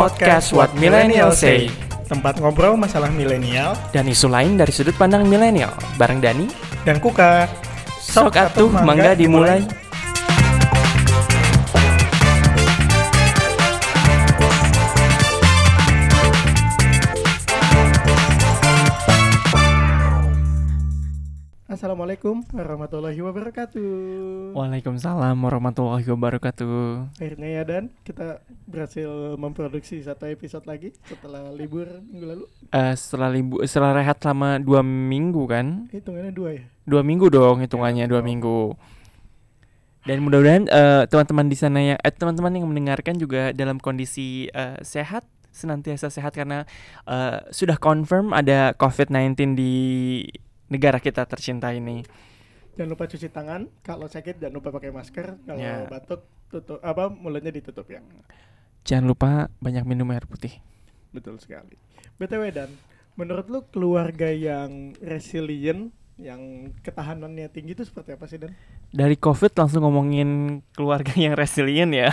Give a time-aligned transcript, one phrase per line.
[0.00, 1.68] Podcast What Millennial Say
[2.08, 6.48] Tempat ngobrol masalah milenial dan isu lain dari sudut pandang milenial bareng Dani.
[6.88, 7.44] dan Kuka.
[8.00, 9.60] Sok atuh mangga dimulai.
[22.00, 23.92] Assalamualaikum warahmatullahi wabarakatuh.
[24.56, 27.12] Waalaikumsalam warahmatullahi wabarakatuh.
[27.20, 32.44] Akhirnya ya Dan, kita berhasil memproduksi satu episode lagi setelah libur minggu lalu.
[32.72, 35.92] Eh, setelah libu, setelah rehat selama dua minggu kan?
[35.92, 36.64] Hitungannya dua ya.
[36.88, 38.72] Dua minggu dong hitungannya dua minggu.
[40.08, 44.80] Dan mudah-mudahan eh, teman-teman di sana yang eh, teman-teman yang mendengarkan juga dalam kondisi eh,
[44.80, 46.64] sehat, senantiasa sehat karena
[47.04, 49.76] eh, sudah confirm ada COVID-19 di
[50.70, 52.06] negara kita tercinta ini.
[52.78, 53.66] Jangan lupa cuci tangan.
[53.82, 55.36] Kalau sakit jangan lupa pakai masker.
[55.42, 55.84] Kalau Ya.
[55.84, 58.00] batuk tutup apa mulutnya ditutup ya.
[58.86, 60.56] Jangan lupa banyak minum air putih.
[61.10, 61.74] Betul sekali.
[62.16, 62.70] BTW Dan,
[63.14, 68.54] menurut lu keluarga yang resilient, yang ketahanannya tinggi itu seperti apa sih Dan?
[68.90, 72.10] Dari COVID langsung ngomongin keluarga yang resilient ya.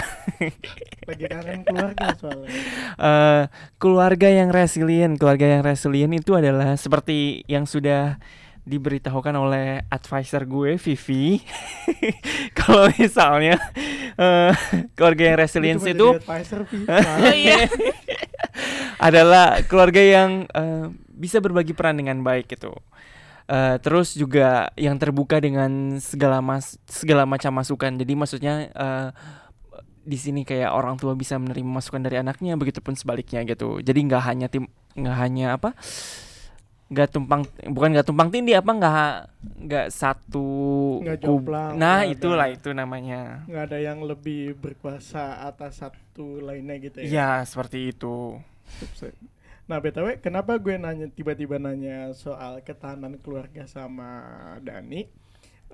[1.08, 2.50] Lagi kangen keluarga soalnya.
[2.98, 3.44] Eh,
[3.78, 8.18] keluarga yang resilient, keluarga yang resilient itu adalah seperti yang sudah
[8.68, 11.40] diberitahukan oleh advisor gue Vivi.
[12.60, 13.56] Kalau misalnya
[14.20, 14.52] eh,
[14.92, 15.38] keluarga yang
[15.80, 16.78] cuma itu jadi advisor, Vi.
[17.24, 17.64] Oh iya.
[19.08, 22.76] adalah keluarga yang eh, bisa berbagi peran dengan baik gitu.
[23.48, 27.96] Eh, terus juga yang terbuka dengan segala mas segala macam masukan.
[27.96, 29.10] Jadi maksudnya eh,
[30.04, 33.80] di sini kayak orang tua bisa menerima masukan dari anaknya, begitupun sebaliknya gitu.
[33.80, 35.78] Jadi nggak hanya tim nggak hanya apa
[36.88, 39.12] nggak tumpang bukan nggak tumpang tindih apa nggak
[39.68, 40.48] nggak satu
[41.04, 42.12] Nggak kub- jomplang, nah ada.
[42.16, 47.08] itulah itu namanya nggak ada yang lebih berkuasa atas satu lainnya gitu ya.
[47.12, 48.40] ya seperti itu
[49.68, 54.08] Nah btw, kenapa gue nanya tiba-tiba nanya soal ketahanan keluarga sama
[54.64, 55.12] Dani?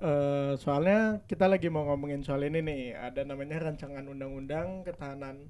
[0.02, 2.82] Eh soalnya kita lagi mau ngomongin soal ini nih.
[2.98, 5.46] Ada namanya rancangan undang-undang ketahanan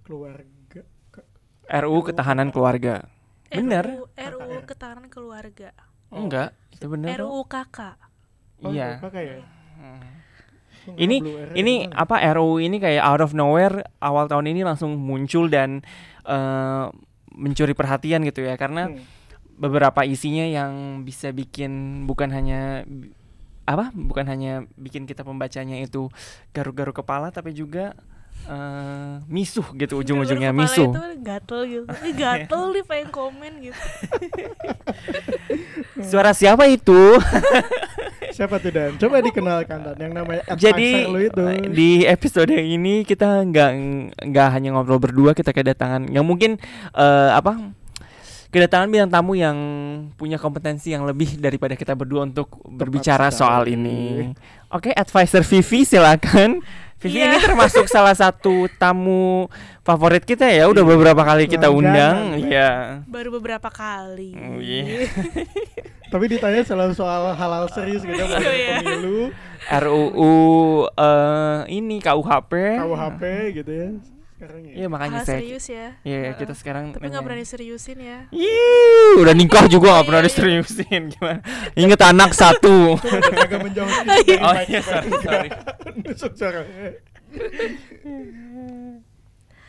[0.00, 0.80] keluarga.
[1.12, 1.28] Ke-
[1.84, 3.04] RU ketahanan keluarga
[3.50, 3.84] Bener.
[3.84, 5.70] RUU, RUU ketahanan keluarga.
[6.08, 7.78] Oh, enggak itu benar RUU KK.
[8.64, 9.42] Oh, iya ya?
[9.74, 10.04] Hmm.
[10.94, 11.16] Ini
[11.56, 11.96] ini gimana?
[11.96, 15.80] apa RUU ini kayak out of nowhere awal tahun ini langsung muncul dan
[16.24, 16.84] eh,
[17.34, 19.00] mencuri perhatian gitu ya karena Hmm.
[19.54, 22.82] beberapa isinya yang bisa bikin bukan hanya
[23.64, 26.12] apa bukan hanya bikin kita pembacanya itu
[26.52, 27.96] garuk-garuk kepala tapi juga
[28.44, 31.84] eh, misuh gitu ujung-ujungnya misuh itu gatel gitu.
[32.04, 33.80] Ih, gatel nih pengen komen gitu.
[36.10, 37.16] suara siapa itu
[38.34, 38.98] Siapa tuh Dan?
[38.98, 41.42] Coba dikenalkan Dan yang namanya jadi advisor lu itu.
[41.54, 43.70] eh, di episode ini kita nggak
[44.26, 46.58] nggak hanya ngobrol berdua kita kedatangan yang mungkin
[46.98, 47.70] eh, apa
[48.50, 49.54] kedatangan bintang tamu yang
[50.14, 53.74] punya kompetensi yang lebih daripada kita berdua untuk berbicara soal sekali.
[53.74, 54.30] ini.
[54.70, 56.58] Oke, advisor Vivi silakan.
[56.98, 57.26] Vivi Iya.
[57.26, 59.50] ini termasuk salah satu tamu
[59.82, 60.66] favorit kita ya.
[60.66, 60.90] Udah Iya.
[60.90, 62.38] beberapa kali kita undang.
[62.38, 62.40] Mbak.
[62.46, 62.70] Iya.
[63.04, 64.32] Baru beberapa kali.
[64.34, 65.10] Oh, iya.
[66.12, 68.78] Tapi ditanya selalu soal halal serius gitu mau Oh, iya.
[68.80, 69.34] pemilu,
[69.66, 70.34] RUU
[70.94, 72.52] eh ini KUHP.
[72.78, 73.22] KUHP
[73.52, 73.88] gitu ya.
[74.44, 74.74] Sekarang ya.
[74.76, 75.86] Iya makanya Hal saya serius ya.
[76.04, 76.36] Iya, Heeh.
[76.36, 77.24] kita sekarang Tapi nggak nanya.
[77.24, 78.18] berani seriusin ya.
[78.28, 80.36] Ih, udah nikah juga nggak pernah Iya, iya.
[80.36, 81.40] diseriusin gimana?
[81.72, 83.00] Ingat anak satu.
[83.40, 85.48] Agak menjauh sedikit dari Oh iya, sorry, sorry.
[86.04, 86.32] nusuk.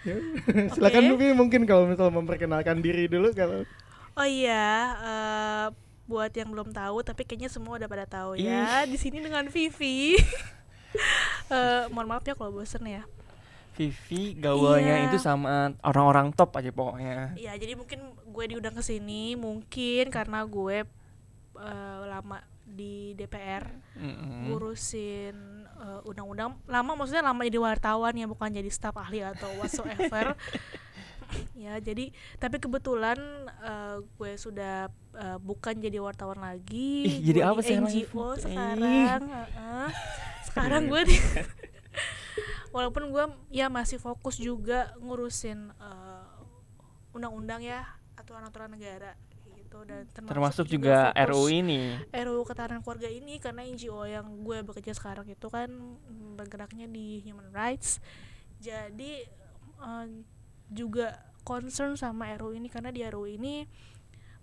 [0.06, 0.22] Ya,
[0.70, 1.10] Silakan Oke.
[1.18, 3.66] Luffy mungkin kalau misal memperkenalkan diri dulu kalau
[4.14, 5.66] Oh iya, eh,
[6.06, 8.86] buat yang belum tahu tapi kayaknya semua udah pada tahu ya.
[8.86, 10.14] Di sini dengan Vivi.
[11.46, 13.04] Eh, mohon maaf ya kalau bosen ya.
[13.76, 15.06] Vivi gaulnya Iya.
[15.06, 17.36] itu sama orang-orang top aja pokoknya.
[17.36, 20.88] Ya, jadi mungkin gue diundang ke sini mungkin karena gue
[21.56, 23.62] eh, lama di DPR
[23.94, 24.50] Mm-mm.
[24.50, 25.36] ngurusin
[25.70, 30.34] eh, undang-undang lama maksudnya lama jadi wartawan ya bukan jadi staf ahli atau whatsoever.
[31.58, 33.20] ya, jadi tapi kebetulan
[33.62, 37.06] eh, gue sudah eh, bukan jadi wartawan lagi.
[37.06, 39.22] Ih, jadi apa sekarang, NGO sekarang.
[39.28, 39.88] heeh.
[40.48, 41.18] Sekarang gue di
[42.76, 46.28] walaupun gue ya masih fokus juga ngurusin eh,
[47.16, 47.88] undang-undang ya
[48.20, 49.16] aturan-aturan negara
[49.56, 51.82] gitu dan termasuk, Termasuk juga fokus RUU ini.
[52.12, 57.24] RUU ketahanan keluarga ini karena NGO yang gue bekerja sekarang itu kan mm, bergeraknya di
[57.24, 58.04] human rights
[58.60, 59.24] jadi
[59.80, 60.08] eh,
[60.68, 63.66] juga concern sama RUU ini karena di RUU ini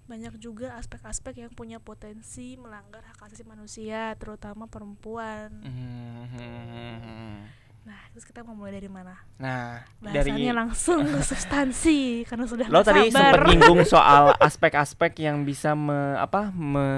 [0.02, 7.61] banyak juga aspek-aspek yang punya potensi melanggar hak asasi manusia terutama perempuan Mhm.
[7.82, 9.18] Nah, terus kita mau mulai dari mana?
[9.42, 15.42] Nah, Bahasannya dari langsung ke substansi karena sudah lo tadi sempat nyinggung soal aspek-aspek yang
[15.42, 16.88] bisa me, apa me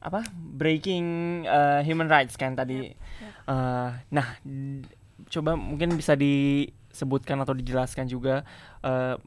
[0.00, 1.04] apa breaking
[1.44, 2.94] uh, human rights kan tadi.
[2.94, 3.32] Yep, yep.
[3.44, 4.86] Uh, nah, d-
[5.28, 8.46] coba mungkin bisa disebutkan atau dijelaskan juga
[8.86, 9.18] uh,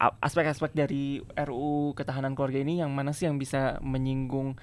[0.00, 4.56] aspek-aspek dari RUU ketahanan keluarga ini yang mana sih yang bisa menyinggung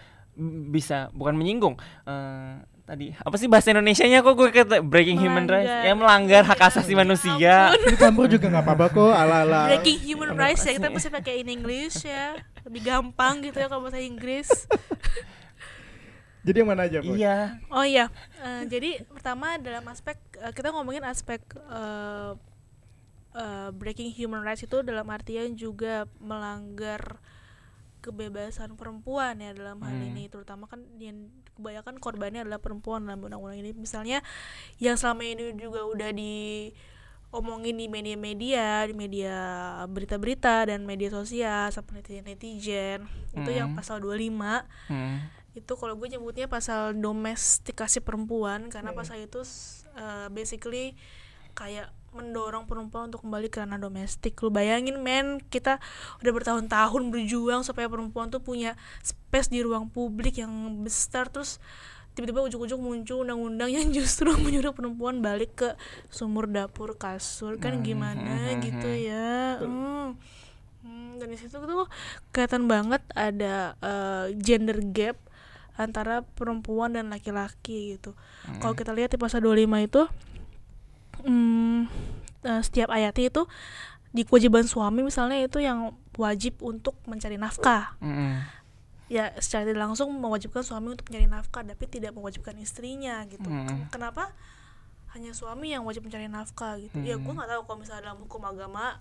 [0.72, 1.76] bisa bukan menyinggung
[2.08, 5.88] uh, tadi apa sih bahasa Indonesia-nya kok gue kata breaking human rights Melanggar.
[5.88, 7.00] ya melanggar hak Ya asasi ampun.
[7.02, 9.62] manusia Ini campur juga nggak apa-apa kok ala-ala.
[9.66, 13.82] Breaking human rights ya kita pasti pakai in English ya lebih gampang gitu ya kalau
[13.82, 14.52] bahasa Inggris.
[16.42, 17.16] Jadi yang mana aja, Boy?
[17.16, 18.10] iya Oh iya,
[18.40, 22.32] eh, jadi pertama dalam aspek eh, kita ngomongin aspek eh,
[23.32, 27.22] eh, breaking human rights itu dalam artian juga melanggar
[28.02, 30.10] kebebasan perempuan ya dalam hal Hmm.
[30.10, 31.30] ini terutama kan yang
[31.62, 34.26] kebanyakan korbannya adalah perempuan dalam undang-undang ini misalnya
[34.78, 39.36] yang selama ini juga udah diomongin di media-media di media
[39.86, 43.78] berita-berita dan media sosial sama netizen-netizen itu yang Hmm.
[43.78, 45.22] pasal 25 Hmm.
[45.54, 49.00] itu kalau gue nyebutnya pasal domestikasi perempuan karena Hmm.
[49.00, 49.46] pasal itu
[49.94, 50.98] uh, basically
[51.54, 55.80] kayak mendorong perempuan untuk kembali ke ranah domestik lu bayangin men kita
[56.20, 60.52] udah bertahun-tahun berjuang supaya perempuan tuh punya space di ruang publik yang
[60.84, 61.58] besar terus
[62.12, 65.70] tiba-tiba ujuk-ujuk muncul undang-undang yang justru menyuruh perempuan balik ke
[66.12, 69.02] sumur dapur kasur kan Hmm, gimana hmm, gitu hmm.
[69.08, 70.08] ya hmm.
[70.82, 71.88] Hmm, dan di situ tuh
[72.36, 75.16] kelihatan banget ada uh, gender gap
[75.80, 78.14] antara perempuan dan laki-laki gitu.
[78.60, 80.02] Kalau kita lihat di pasal 25 itu
[81.22, 81.80] hmm,
[82.44, 83.44] eh, setiap ayatnya itu
[84.12, 87.96] di kewajiban suami misalnya itu yang wajib untuk mencari nafkah.
[88.00, 88.44] Mm-mm.
[89.08, 93.44] Ya secara tidak langsung mewajibkan suami untuk mencari nafkah tapi tidak mewajibkan istrinya gitu.
[93.44, 93.68] Hmm.
[93.68, 94.32] Ken- Kenapa?
[95.12, 96.96] Hanya suami yang wajib mencari nafkah gitu.
[97.00, 97.36] Ya gue Hmm.
[97.36, 99.00] nggak tahu kalau misalnya dalam hukum agama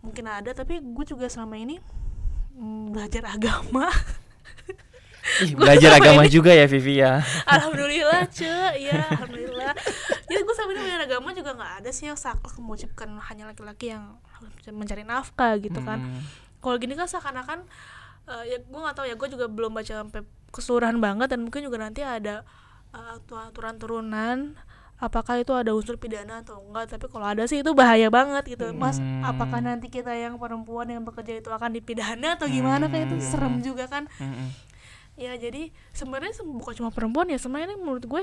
[0.00, 1.76] mungkin ada tapi gue juga selama ini
[2.56, 3.92] mm, belajar agama
[5.44, 9.72] Ih, belajar agama juga ya Vivi ya Alhamdulillah cuy ya alhamdulillah
[10.30, 14.14] jadi gue ini belajar agama juga nggak ada sih yang saklek mewajibkan hanya laki-laki yang
[14.70, 16.22] mencari nafkah gitu kan Hmm.
[16.58, 17.66] kalau gini kan seakan-akan
[18.26, 21.60] eh, ya gue nggak tahu ya gue juga belum baca sampai keseluruhan banget dan mungkin
[21.60, 22.46] juga nanti ada
[22.90, 24.54] eh, aturan turunan
[24.96, 28.70] apakah itu ada unsur pidana atau enggak tapi kalau ada sih itu bahaya banget gitu
[28.72, 29.24] mas Hmm.
[29.24, 33.24] apakah nanti kita yang perempuan yang bekerja itu akan dipidana atau gimana kayak itu Hmm.
[33.26, 34.52] serem juga kan Mm-mm.
[35.16, 38.22] ya jadi sebenarnya bukan cuma perempuan ya sebenarnya menurut gue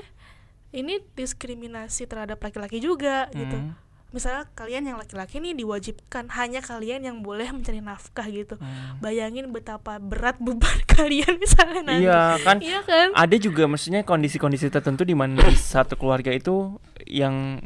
[0.76, 3.58] ini diskriminasi terhadap laki-laki juga gitu.
[3.58, 3.76] Hmm.
[4.08, 8.56] misalnya kalian yang laki-laki nih diwajibkan hanya kalian yang boleh mencari nafkah gitu.
[8.56, 9.04] Hmm.
[9.04, 12.08] bayangin betapa berat beban kalian misalnya nanti.
[12.08, 12.58] Iya kan?
[12.64, 13.08] Iya kan?
[13.14, 17.60] Ada juga maksudnya kondisi-kondisi tertentu di mana satu keluarga itu yang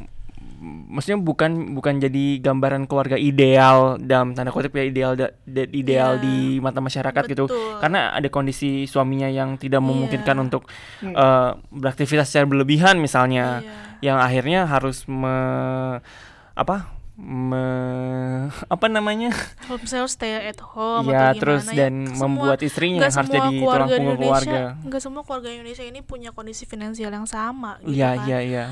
[0.62, 6.16] maksudnya bukan bukan jadi gambaran keluarga ideal dalam tanda kutip ya ideal da- da- ideal
[6.16, 6.22] Iya.
[6.22, 7.82] di mata masyarakat gitu Betul.
[7.82, 9.88] karena ada kondisi suaminya yang tidak Iya.
[9.88, 10.70] memungkinkan untuk
[11.00, 11.12] Hmm.
[11.12, 13.74] eh, beraktivitas secara berlebihan misalnya Iya.
[14.04, 15.34] yang akhirnya harus me
[16.54, 17.66] apa me
[18.68, 19.30] apa namanya
[19.76, 23.34] misalnya stay at home ya atau terus ya, dan semua- membuat istrinya yang harus semua
[23.36, 27.78] jadi tulang punggung Indonesia keluarga nggak semua keluarga Indonesia ini punya kondisi finansial yang sama
[27.82, 28.66] gitu iya kan iya iya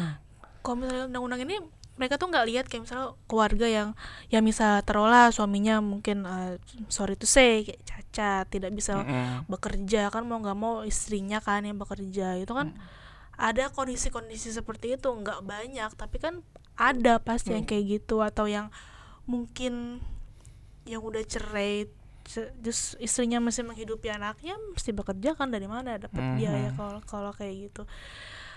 [0.60, 1.56] kalau misalnya undang-undang ini
[2.00, 3.90] mereka tuh nggak lihat kayak misalnya keluarga yang
[4.32, 6.56] yang bisa terolah suaminya mungkin eh,
[6.88, 9.44] sorry to say kayak cacat tidak bisa Mm-mm.
[9.46, 12.72] bekerja kan mau nggak mau istrinya kan yang bekerja itu kan
[13.36, 16.40] ada kondisi-kondisi seperti itu nggak banyak tapi kan
[16.74, 18.72] ada pasti yang kayak gitu atau yang
[19.24, 20.00] mungkin
[20.84, 21.86] yang udah cerai
[22.24, 26.36] ce- just istrinya masih menghidupi anaknya mesti bekerja kan dari mana dapat Mhm.
[26.36, 27.84] biaya kalau kalau kayak gitu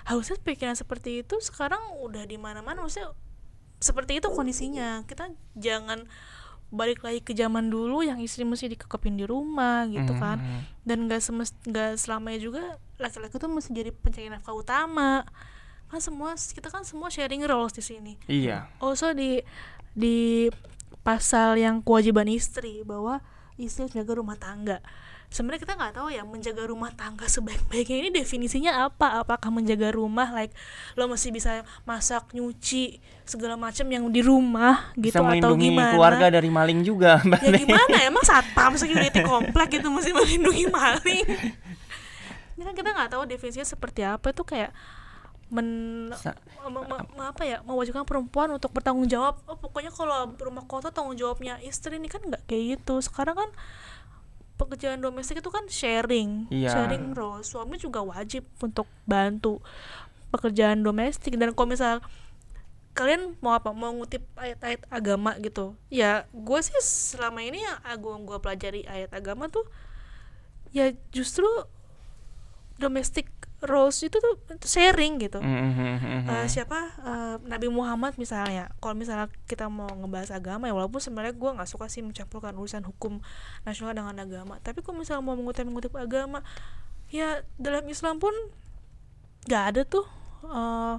[0.03, 3.15] harusnya pikiran seperti itu sekarang udah di mana-mana maksudnya
[3.83, 5.03] seperti itu kondisinya.
[5.05, 6.07] Kita jangan
[6.73, 10.41] balik lagi ke zaman dulu yang istri mesti dikekepin di rumah gitu kan.
[10.41, 10.61] Mhm.
[10.89, 12.63] dan nggak semest nggak selamanya juga
[12.97, 15.27] laki-laki tuh mesti jadi pencari nafkah utama.
[15.93, 18.17] Kan semua kita kan semua sharing roles di sini.
[18.25, 18.73] Iya.
[18.81, 19.45] Also di
[19.93, 20.49] di
[21.05, 23.21] pasal yang kewajiban istri bahwa
[23.61, 24.79] istri harus menjaga rumah tangga
[25.33, 29.25] sebenarnya kita nggak tahu ya menjaga rumah tangga sebaik-baiknya ini definisinya apa?
[29.25, 30.53] Apakah menjaga rumah like
[30.95, 35.93] lo masih bisa masak nyuci segala macam yang di rumah gitu bisa atau melindungi gimana?
[35.97, 37.97] keluarga dari maling juga ya gimana?
[38.05, 41.27] Emang satpam security komplek gitu mesti melindungi maling?
[42.53, 44.37] Ini kan kita nggak tahu definisinya seperti apa.
[44.37, 44.71] Itu kayak
[45.49, 45.69] men
[46.17, 46.37] Sa-
[46.69, 47.65] me- apa ya?
[47.65, 49.41] Mewajibkan perempuan untuk bertanggung jawab.
[49.49, 53.01] Oh pokoknya kalau rumah kota tanggung jawabnya istri ini kan nggak kayak gitu.
[53.01, 53.51] Sekarang kan
[54.63, 56.71] pekerjaan domestik itu kan sharing Iya.
[56.71, 59.59] sharing role suami juga wajib untuk bantu
[60.31, 61.95] pekerjaan domestik dan kalau misal
[62.93, 68.21] kalian mau apa mau ngutip ayat-ayat agama gitu ya gue sih selama ini yang aku
[68.21, 69.65] gue pelajari ayat agama tuh
[70.71, 71.49] ya justru
[72.77, 73.29] domestic
[73.63, 75.39] roles itu tuh sharing gitu.
[75.39, 76.79] Mhm, Eh, siapa?
[76.99, 78.75] Eh, Nabi Muhammad misalnya.
[78.77, 82.83] Kalau misalnya kita mau ngebahas agama ya walaupun sebenarnya gue nggak suka sih mencampurkan urusan
[82.83, 83.23] hukum
[83.63, 84.59] nasional dengan agama.
[84.59, 86.43] Tapi kalau misalnya mau mengutip mengutip agama
[87.09, 88.35] ya dalam Islam pun
[89.45, 90.07] nggak ada tuh
[90.45, 90.97] eh,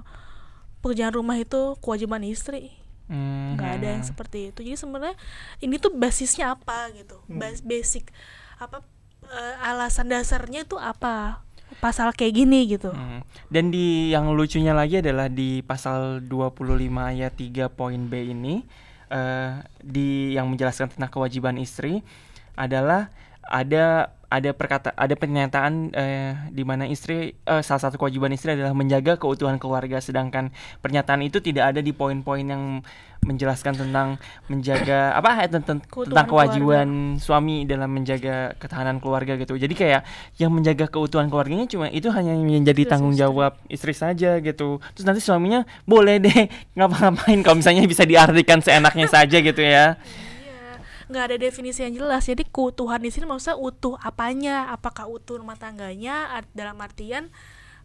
[0.80, 2.72] pekerjaan rumah itu kewajiban istri.
[3.04, 3.60] Mhm.
[3.60, 4.64] nggak ada yang seperti itu.
[4.64, 5.12] Jadi sebenarnya
[5.60, 7.20] ini tuh basisnya apa gitu?
[7.28, 8.08] Bas- basic
[8.56, 8.80] apa
[9.26, 11.44] eh, alasan dasarnya itu apa
[11.78, 13.20] pasal kayak gini gitu Hmm.
[13.50, 16.70] Dan di yang lucunya lagi adalah di pasal 25
[17.10, 18.62] ayat 3 poin B ini
[19.12, 19.52] eh
[19.84, 22.00] di yang menjelaskan tentang kewajiban istri
[22.54, 23.10] adalah
[23.48, 28.74] ada ada perkata ada pernyataan eh, di mana istri eh, salah satu kewajiban istri adalah
[28.74, 30.50] menjaga keutuhan keluarga sedangkan
[30.82, 32.82] pernyataan itu tidak ada di poin-poin yang
[33.24, 34.20] menjelaskan tentang
[34.52, 39.56] menjaga apa eh, tentang, tentang kewajiban suami dalam menjaga ketahanan keluarga gitu.
[39.56, 40.04] Jadi kayak
[40.36, 44.78] yang menjaga keutuhan keluarganya cuma itu hanya menjadi Istri, tanggung jawab istri saja gitu.
[44.92, 46.40] Terus nanti suaminya boleh deh
[46.76, 49.96] ngapa-ngapain kalau misalnya bisa diartikan seenaknya saja gitu ya.
[51.14, 52.26] Nggak ada definisi yang jelas.
[52.26, 54.74] Jadi keutuhan di sini maksudnya utuh apanya?
[54.74, 57.30] Apakah utuh rumah tangganya dalam artian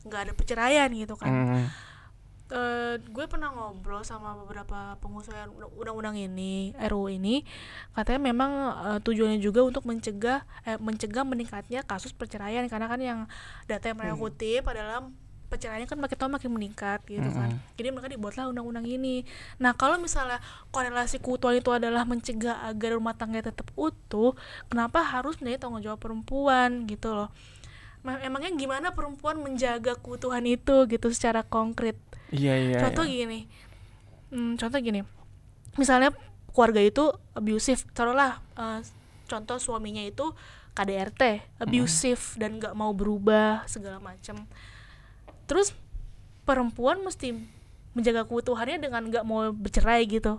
[0.02, 1.30] nggak ada perceraian gitu kan?
[1.30, 1.66] Hmm.
[2.50, 7.46] Eh, gue pernah ngobrol sama beberapa pengusaha undang- undang-undang ini, RUU ini,
[7.94, 8.52] katanya memang
[8.90, 13.20] eh, tujuannya juga untuk mencegah eh, mencegah meningkatnya kasus perceraian karena kan yang
[13.70, 15.06] data yang mereka kutip adalah
[15.50, 17.58] perceraian kan makin tahun makin meningkat gitu kan.
[17.74, 19.26] Jadi mereka dibuatlah undang-undang ini.
[19.58, 20.38] Nah, kalau misalnya
[20.70, 24.38] korelasi keutuhan itu adalah mencegah agar rumah tangga tetap utuh,
[24.70, 27.34] kenapa harus menjadi tanggung jawab perempuan gitu loh?
[28.06, 31.98] Ma- Emangnya gimana perempuan menjaga keutuhan itu gitu secara konkret?
[32.30, 32.78] Iya iya.
[32.80, 33.26] contoh iya.
[33.26, 33.40] gini
[34.30, 35.02] hmm, contoh gini
[35.78, 36.14] misalnya
[36.54, 37.04] keluarga itu
[37.34, 38.82] abusive taruhlah eh,
[39.26, 40.34] contoh suaminya itu
[40.78, 41.22] KDRT
[41.66, 44.46] abusive dan nggak mau berubah segala macam
[45.50, 45.74] terus
[46.46, 47.34] perempuan mesti
[47.92, 50.38] menjaga keutuhannya dengan nggak mau bercerai gitu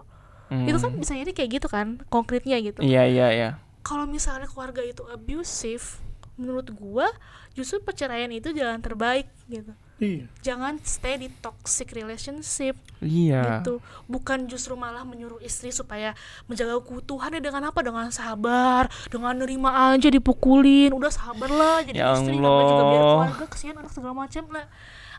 [0.51, 0.99] itu kan Hmm.
[0.99, 3.51] bisa jadi kayak gitu kan konkretnya gitu Iya iya iya.
[3.83, 5.99] kalau misalnya keluarga itu abusive
[6.41, 7.05] menurut gua
[7.53, 9.71] justru perceraian itu jalan terbaik gitu
[10.01, 10.25] Iya.
[10.41, 13.61] jangan stay di toxic relationship Iya.
[13.61, 16.17] gitu bukan justru malah menyuruh istri supaya
[16.47, 22.17] menjaga keutuhannya dengan apa dengan sabar dengan nerima aja dipukulin udah sabar lah jadi Ya
[22.17, 23.13] istri namanya juga biar Allah.
[23.29, 24.67] keluarga kesian anak segala macam lah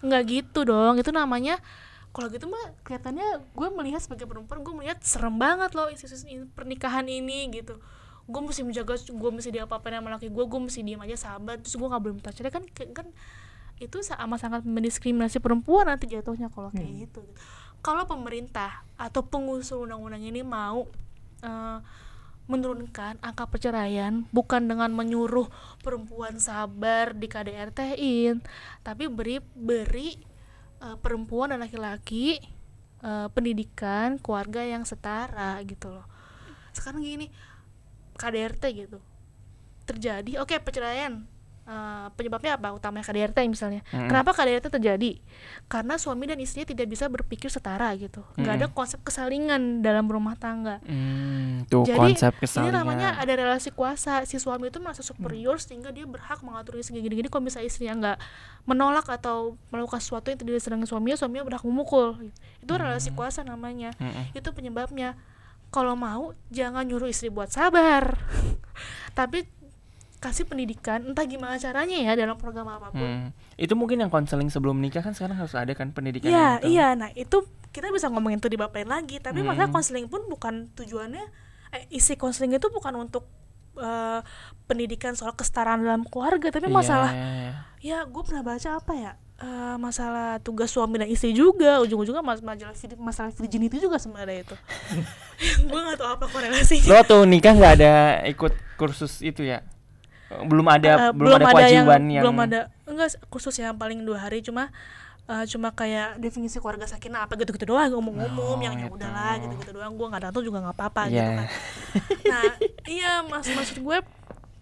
[0.01, 1.61] nggak gitu dong itu namanya
[2.09, 7.05] kalau gitu mah kelihatannya gue melihat sebagai perempuan gue melihat serem banget loh ini- pernikahan
[7.05, 7.77] ini gitu
[8.31, 11.59] gue mesti menjaga gue mesti diapa-apain sama laki gue gue mesti diam aja sabar.
[11.59, 12.63] Terus gue nggak boleh minta cerai kan
[12.95, 13.07] kan
[13.81, 17.21] itu sama sangat mendiskriminasi perempuan nanti jatuhnya kalau kayak gitu.
[17.81, 20.85] Kalau pemerintah atau pengusul undang-undang ini mau
[21.41, 21.79] eh,
[22.45, 25.50] menurunkan angka perceraian bukan dengan menyuruh
[25.81, 28.43] perempuan sabar di KDRT-in
[28.85, 30.13] tapi beri beri
[30.77, 32.38] eh, perempuan dan laki-laki
[33.01, 36.05] eh, pendidikan keluarga yang setara gitu loh.
[36.71, 37.33] Sekarang gini
[38.21, 39.01] KDRT gitu.
[39.89, 41.25] Terjadi oke perceraian.
[41.61, 42.73] Eh, penyebabnya apa?
[42.73, 43.85] Utamanya KDRT misalnya.
[43.93, 44.09] Mm.
[44.11, 45.21] kenapa KDRT terjadi?
[45.69, 48.25] Karena suami dan istrinya tidak bisa berpikir setara gitu.
[48.35, 50.81] Nggak ada konsep kesalingan dalam rumah tangga.
[50.83, 54.25] Hmm, tuh jadi konsep ini namanya ada relasi kuasa.
[54.27, 57.29] Si suami itu merasa superior sehingga dia berhak mengatur ini gini-gini.
[57.31, 58.17] Kalau misalnya istrinya nggak
[58.67, 62.19] menolak atau melakukan sesuatu yang tidak disenangi suaminya suaminya berhak memukul.
[62.59, 63.95] Itu relasi kuasa namanya.
[64.01, 64.33] Mm-mm.
[64.33, 65.13] itu penyebabnya
[65.71, 68.19] kalau mau jangan nyuruh istri buat sabar
[69.17, 69.47] tapi
[70.21, 73.27] kasih pendidikan entah gimana caranya ya dalam program apa pun Hmm.
[73.57, 76.65] Itu mungkin yang konseling sebelum nikah kan sekarang harus ada kan pendidikan Iya, itu.
[76.71, 76.87] iya.
[76.93, 79.49] Nah, itu kita bisa ngomongin itu di bab lain lagi, tapi Hmm.
[79.49, 81.25] masalah konseling pun bukan tujuannya
[81.71, 83.25] eh, isi konseling itu bukan untuk
[83.73, 84.19] eh,
[84.65, 87.53] pendidikan soal kesetaraan dalam keluarga, tapi Iya, masalah iya.
[87.79, 89.11] ya gue pernah baca apa ya?
[89.41, 94.43] Eh, masalah tugas suami dan istri juga ujung-ujungnya mas masalah vir- masalah virginity juga sebenarnya
[94.43, 94.55] itu
[95.65, 97.93] gue nggak tahu apa korelasinya Lo tuh nikah nggak ada
[98.24, 99.65] ikut kursus itu ya?
[100.45, 104.39] Belum ada Eh, belum, ada kewajiban yang, belum ada enggak kursus yang paling dua hari
[104.39, 104.69] cuma
[105.25, 108.93] eh, cuma kayak definisi keluarga sakinah apa gitu-gitu doang umum-umum Oh, yang ya itu.
[108.93, 111.17] udahlah gitu-gitu doang gue nggak datang juga nggak apa-apa Iya.
[111.17, 111.48] gitu kan
[112.31, 112.43] nah
[112.86, 113.98] iya mas maksud gue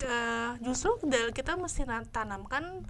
[0.01, 0.95] eh, justru
[1.29, 2.87] kita mesti na- tanamkan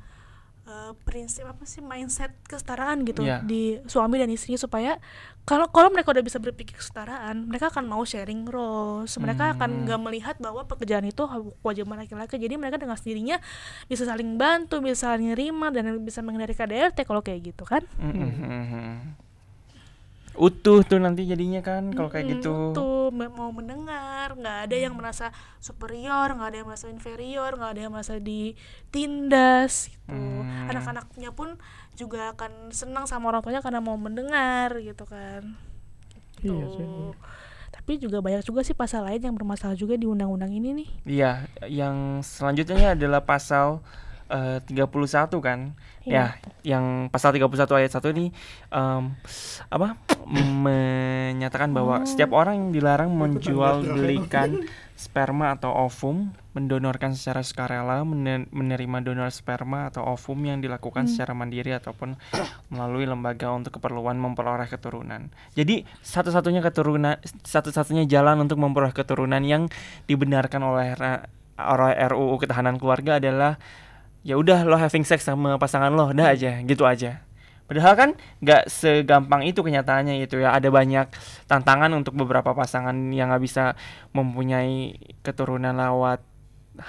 [0.70, 3.42] eh, prinsip apa sih mindset kesetaraan gitu Iya.
[3.42, 5.02] di suami dan istrinya supaya
[5.42, 9.84] kalau kalau mereka udah bisa berpikir kesetaraan mereka akan mau sharing roles mereka akan Hmm.
[9.84, 11.26] nggak melihat bahwa pekerjaan itu
[11.60, 13.42] kewajiban laki-laki jadi mereka dengan sendirinya
[13.84, 18.14] bisa saling bantu bisa saling nerima dan bisa menghindari KDRT kalau kayak gitu kan Mm,
[18.14, 18.98] mm, mm, mm.
[20.36, 24.94] Utuh tuh nanti jadinya kan kalau kayak gitu tuh me- mau mendengar nggak ada yang
[24.94, 30.66] merasa superior nggak ada yang merasa inferior nggak ada yang merasa ditindas gitu Hmm.
[30.68, 31.54] anak-anaknya pun
[31.94, 35.54] juga akan senang sama orang tuanya karena mau mendengar gitu kan
[36.40, 36.72] Iya Tuh.
[36.72, 36.88] sih.
[37.70, 41.32] tapi juga banyak juga sih pasal lain yang bermasalah juga di undang-undang ini nih Iya,
[41.68, 43.86] yang selanjutnya adalah pasal
[44.30, 45.74] eh, 31 kan.
[46.06, 46.14] Iya.
[46.14, 46.26] Ya,
[46.64, 48.32] yang pasal 31 ayat 1 ini
[48.70, 49.14] em,
[49.68, 49.98] apa?
[50.60, 52.06] menyatakan bahwa Oh.
[52.06, 54.50] setiap orang yang dilarang Itu menjual belikan
[55.00, 61.12] sperma atau ovum, mendonorkan secara sukarela, mene- menerima donor sperma atau ovum yang dilakukan Hmm.
[61.12, 62.20] secara mandiri ataupun
[62.72, 65.32] melalui lembaga untuk keperluan memperoleh keturunan.
[65.54, 69.72] Jadi satu-satunya keturunan satu-satunya jalan untuk memperoleh keturunan yang
[70.06, 70.94] dibenarkan oleh
[72.00, 73.56] RUU ketahanan keluarga adalah
[74.24, 77.24] ya udah lo having sex sama pasangan lo, udah aja, gitu aja.
[77.70, 78.10] Padahal kan
[78.42, 81.06] nggak segampang itu kenyataannya itu ya ada banyak
[81.46, 83.78] tantangan untuk beberapa pasangan yang nggak bisa
[84.10, 86.26] mempunyai keturunan lewat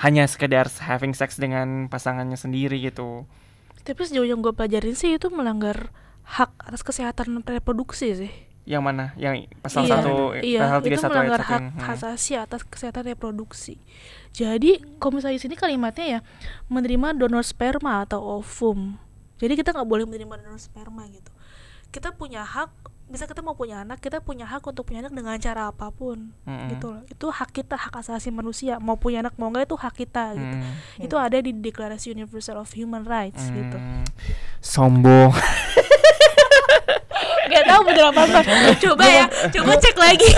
[0.00, 3.26] hanya sekedar having sex dengan pasangannya sendiri gitu.
[3.80, 5.90] tapi sejauh yang gue pelajarin sih itu melanggar
[6.22, 8.32] hak atas kesehatan reproduksi sih
[8.68, 9.04] Yang mana?
[9.16, 11.92] Yang pasal iya, satu iya, pasal itu 31 ayat melanggar 1 hak hmm.
[11.96, 13.80] asasi atas kesehatan reproduksi.
[14.30, 16.20] Jadi, di sini kalimatnya ya
[16.70, 18.94] menerima donor sperma atau ovum.
[19.40, 21.32] Jadi kita nggak boleh menerima donor sperma gitu.
[21.90, 22.70] Kita punya hak,
[23.10, 26.30] bisa kita mau punya anak, kita punya hak untuk punya anak dengan cara apa pun,
[26.46, 26.70] Mm-mm.
[26.70, 27.02] gitu loh.
[27.10, 28.78] Itu hak kita, hak asasi manusia.
[28.78, 30.56] Mau punya anak mau nggak itu hak kita gitu.
[30.62, 31.04] Mm.
[31.10, 33.74] Itu ada di Deklarasi Universal of Human Rights gitu.
[33.74, 34.06] Mm.
[34.62, 35.34] Sombong.
[37.50, 38.44] Gak tahu bener apa enggak.
[38.78, 40.28] Coba ya, coba cek lagi.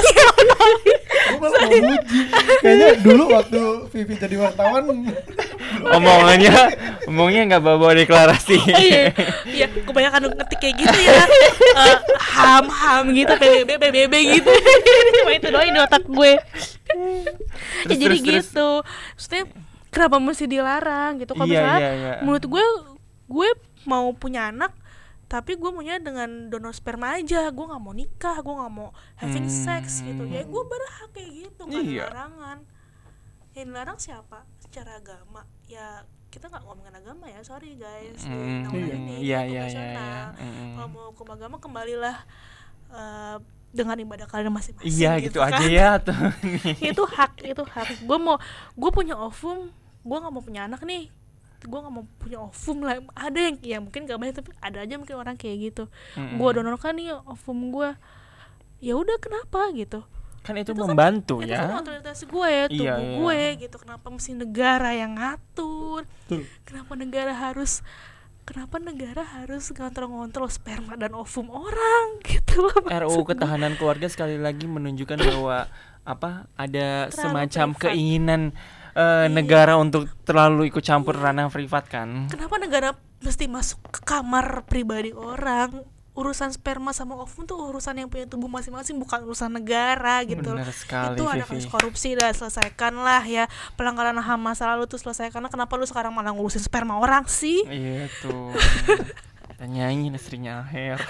[1.32, 2.20] Gue malah mau muji.
[2.58, 4.82] Kayaknya dulu waktu Vivi jadi wartawan
[5.82, 6.54] Omongannya,
[7.04, 8.54] omongnya nggak bawa deklarasi.
[8.72, 9.10] iya
[9.44, 11.24] iya kebanyakan ngetik kayak gitu ya
[11.72, 11.96] Eh,
[12.32, 14.50] ham ham gitu pbb pbb gitu
[15.18, 16.32] cuma itu doang di otak gue
[17.82, 18.20] ya jadi terus.
[18.22, 18.68] gitu
[19.16, 19.42] maksudnya
[19.88, 22.12] kenapa mesti dilarang gitu kalau Iya, misalnya iya, iya.
[22.20, 22.64] menurut gue
[23.26, 23.48] gue
[23.82, 24.70] mau punya anak
[25.32, 29.48] tapi gue maunya dengan donor sperma aja gue nggak mau nikah gue nggak mau having
[29.48, 32.04] sex gitu ya gue berhak kayak gitu nggak Iya.
[32.06, 32.58] larangan
[33.52, 38.94] yang dilarang siapa secara agama ya kita nggak ngomongin agama ya sorry guys Mm, iya.
[38.94, 39.96] ini Iya, ya, iya, iya, konvensional.
[39.96, 40.22] iya.
[40.38, 40.68] Mm-mm.
[40.70, 42.16] kalau mau hukum agama kembalilah
[42.90, 43.36] eh,
[43.70, 45.48] dengan ibadah kalian masing-masing Iya gitu kan.
[45.50, 46.12] aja ya tuh.
[46.92, 48.36] itu hak itu hak gue mau
[48.70, 51.08] gue punya ovum gue nggak mau punya anak nih
[51.62, 54.94] gue nggak mau punya ovum lah ada yang ya mungkin gak banyak tapi ada aja
[54.94, 56.36] mungkin orang kayak gitu Mm-mm.
[56.36, 57.90] gue donorkan nih ovum gue
[58.78, 60.02] ya udah kenapa gitu
[60.40, 61.78] kan itu, itu kan- membantu itu kan ya.
[61.78, 63.14] otoritas gue tubuh Iya, iya.
[63.14, 66.02] gue gitu kenapa mesti negara yang ngatur
[66.62, 67.86] kenapa negara harus
[68.42, 73.28] kenapa negara harus ngontrol-ngontrol sperma dan ovum orang gitu loh RUU gue.
[73.30, 75.70] ketahanan keluarga sekali lagi menunjukkan bahwa
[76.02, 77.82] apa ada Terlalu semacam privat.
[77.84, 78.42] keinginan
[78.92, 79.28] eh, Iya.
[79.28, 82.28] negara untuk terlalu ikut campur ranah privat kan.
[82.28, 88.04] kenapa negara mesti masuk ke kamar pribadi orang urusan sperma sama ovum tuh urusan yang
[88.04, 90.44] punya tubuh masing-masing bukan urusan negara gitu.
[90.44, 95.00] Benar sekali itu ada kasus korupsi dah selesaikan lah ya pelanggaran ham masa lalu tuh
[95.00, 98.52] selesaikan lah kenapa lu sekarang malah ngurusin sperma orang sih Iya tuh.
[99.56, 101.00] Kita nyanyi istrinya Aher.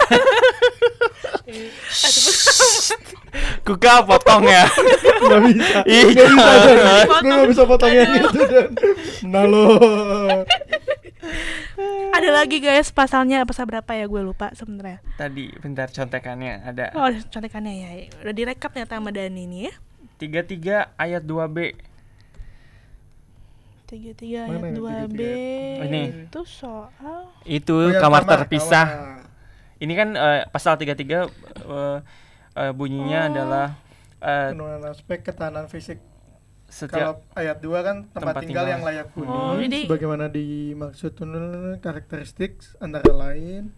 [3.62, 4.66] Kuka potong ya.
[5.22, 6.02] Gak bisa Iya.
[6.08, 7.22] Gak bisa Dan Potong.
[7.22, 8.66] Gue gak bisa potong yang itu Dan
[9.24, 9.66] Nah lo
[12.12, 17.08] ada lagi guys pasalnya pasal berapa ya gue lupa sebenarnya Tadi bentar contekannya ada oh
[17.24, 19.72] contekannya ya udah direkap ternyata sama Dani nih ya
[20.20, 21.56] 33 ayat 2B.
[23.88, 25.84] tiga tiga Mana ayat yang dua b 33?
[25.84, 26.02] Ini.
[26.28, 28.86] itu soal Itu Oh, yang kamar kamar, terpisah.
[28.86, 29.20] kamar.
[29.78, 31.98] Ini kan eh, pasal 33 eh,
[32.54, 33.28] eh, bunyinya Oh.
[33.28, 33.66] adalah
[34.18, 35.98] eh, Penurunan aspek ketahanan fisik
[36.66, 38.64] setiap Kalau ayat 2 kan tempat, Tempat tinggal, tinggal.
[38.70, 41.12] yang layak huni Oh, jadi- Sebagaimana dimaksud
[41.78, 43.72] karakteristik antara lain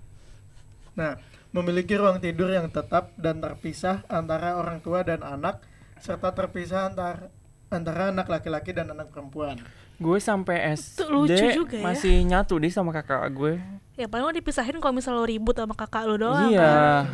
[0.95, 1.19] Nah,
[1.51, 5.59] memiliki ruang tidur yang tetap dan terpisah antara orang tua dan anak
[5.99, 7.31] serta terpisah antar
[7.69, 9.59] antara anak laki-laki dan anak perempuan.
[9.95, 11.85] gue sampai Itu lucu SD juga ya.
[11.85, 13.59] masih nyatu deh sama kakak gue.
[13.95, 16.63] ya paling lo dipisahin kalau misal lo ribut sama kakak lo doang iya.
[16.63, 17.05] kan.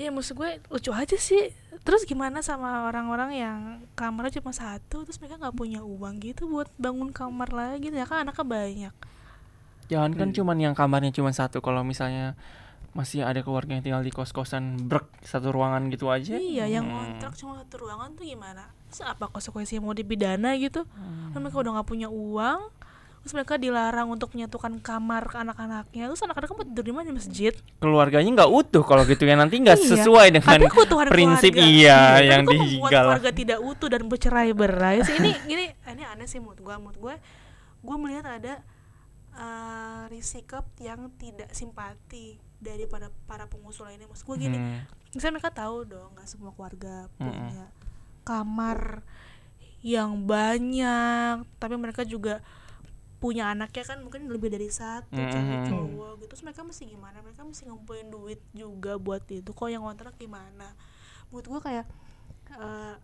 [0.00, 1.52] Ya maksud gue lucu aja sih.
[1.80, 3.58] Terus gimana sama orang-orang yang
[3.92, 7.88] kamarnya cuma satu terus mereka nggak punya uang gitu buat bangun kamar lagi?
[7.88, 8.94] Ya kan anaknya banyak.
[9.86, 10.36] Jangan kan Hmm.
[10.36, 11.60] cuman yang kamarnya cuma satu.
[11.60, 12.38] Kalau misalnya
[12.90, 16.34] masih ada keluarga yang tinggal di kos-kosan brek satu ruangan gitu aja.
[16.34, 16.96] iya yang Hmm.
[17.20, 18.66] kontrak cuma satu ruangan tuh gimana?
[18.88, 20.82] Terus apa konsekuensinya mau dipidana gitu?
[21.30, 22.60] Kan mereka udah nggak punya uang
[23.20, 27.14] terus mereka dilarang untuk menyatukan kamar ke anak-anaknya terus anak-anak mau tidur di mana di
[27.14, 29.88] masjid keluarganya nggak utuh kalau gitu ya nanti nggak Iya.
[29.92, 30.58] sesuai dengan
[31.06, 31.68] prinsip keluarga.
[31.68, 35.64] iya Tapi yang kok membuat digal keluarga tidak utuh dan bercerai berai sih ini ini
[35.68, 37.14] ini aneh sih menurut gue menurut gue
[37.80, 38.54] gue melihat ada
[39.32, 44.80] uh, sikap yang tidak simpati daripada para pengusul ini maksud gue gini Hmm.
[45.12, 47.28] misalnya mereka tahu dong nggak semua keluarga Mm-mm.
[47.28, 47.64] punya
[48.20, 49.00] kamar
[49.80, 52.44] yang banyak tapi mereka juga
[53.20, 55.68] punya anaknya kan mungkin lebih dari satu cewek Mm-mm.
[55.68, 56.28] cowok gitu.
[56.32, 57.20] Terus mereka mesti gimana?
[57.20, 59.46] Mereka mesti ngumpulin duit juga buat itu.
[59.46, 60.72] Kok yang kontrak gimana?
[61.28, 61.86] Menurut gua kayak
[62.50, 62.94] eh,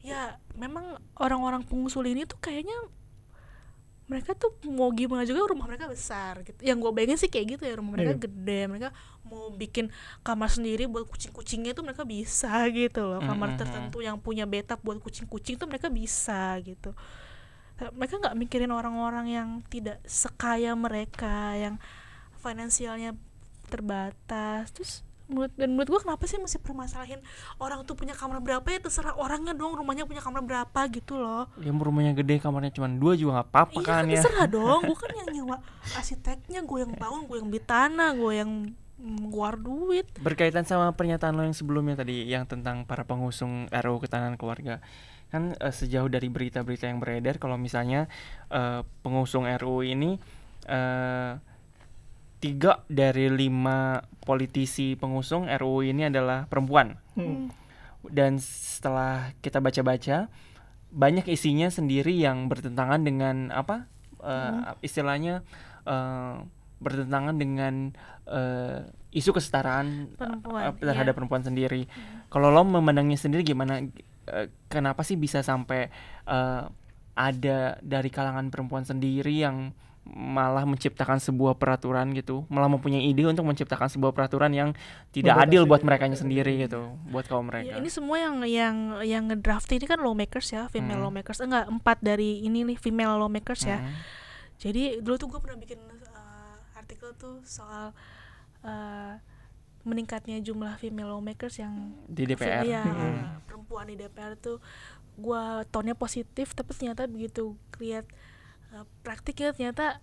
[0.00, 0.20] ya
[0.54, 2.76] memang orang-orang pengusul ini tuh kayaknya
[4.10, 6.58] mereka tuh mau gimana juga rumah mereka besar gitu.
[6.66, 8.22] Yang gue bayangin sih kayak gitu ya rumah mereka Iya.
[8.26, 8.60] gede.
[8.66, 8.88] Mereka
[9.22, 9.86] mau bikin
[10.20, 13.22] kamar sendiri buat kucing-kucingnya tuh mereka bisa gitu loh.
[13.22, 13.60] Kamar Mm-mm.
[13.62, 16.90] tertentu yang punya bathtub buat kucing-kucing tuh mereka bisa gitu
[17.96, 21.80] mereka nggak mikirin orang-orang yang tidak sekaya mereka yang
[22.44, 23.16] finansialnya
[23.72, 24.68] terbatas.
[24.76, 24.92] Terus
[25.30, 27.22] menurut dan menurut gua kenapa sih masih permasalahin
[27.62, 28.78] orang tuh punya kamar berapa ya?
[28.84, 31.48] Terserah orangnya dong rumahnya punya kamar berapa gitu loh.
[31.62, 34.20] Yang rumahnya gede kamarnya cuma dua juga nggak apa-apa iya kan ya.
[34.20, 34.80] terserah dong.
[34.84, 35.56] Gue kan yang nyewa
[35.96, 38.50] arsiteknya gue yang bangun gue yang beli tanah gue yang
[39.00, 40.06] mm, ngeluar duit.
[40.20, 44.82] Berkaitan sama pernyataan lo yang sebelumnya tadi yang tentang para pengusung RUU ketahanan keluarga
[45.30, 48.10] kan eh, sejauh dari berita-berita yang beredar kalau misalnya
[48.50, 50.18] eh, pengusung RUU ini
[50.66, 51.32] eh,
[52.40, 57.52] tiga dari lima politisi pengusung RUU ini adalah perempuan Hmm.
[58.06, 60.32] dan setelah kita baca-baca
[60.88, 63.86] banyak isinya sendiri yang bertentangan dengan apa
[64.24, 65.44] eh, istilahnya
[65.84, 66.34] eh,
[66.80, 67.92] bertentangan dengan
[68.24, 71.18] eh, isu kesetaraan Perempuan, terhadap iya.
[71.18, 71.90] perempuan sendiri.
[72.32, 73.82] Kalau lo memandangnya sendiri gimana?
[74.30, 75.90] Eh, kenapa sih bisa sampai
[76.24, 76.62] eh,
[77.12, 79.74] ada dari kalangan perempuan sendiri yang
[80.10, 84.70] malah menciptakan sebuah peraturan gitu, malah mempunyai ide untuk menciptakan sebuah peraturan yang
[85.12, 87.74] tidak Membatasi adil buat mereka sendiri gitu, buat kaum Ya, mereka.
[87.78, 91.12] ini semua yang yang yang ngedraft ini kan lawmakers ya female Hmm.
[91.12, 93.92] lawmakers enggak empat dari ini nih female lawmakers ya Hmm.
[94.56, 95.78] jadi dulu tuh gue pernah bikin
[96.10, 97.92] uh, artikel tuh soal
[98.64, 99.14] uh,
[99.90, 102.62] meningkatnya jumlah female lawmakers yang di DPR.
[102.62, 103.42] Iya, Hmm.
[103.44, 104.62] perempuan di DPR tuh
[105.18, 108.06] gua tonnya positif tapi ternyata begitu lihat
[108.72, 109.98] uh, praktiknya ternyata